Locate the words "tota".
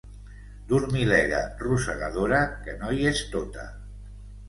3.39-3.73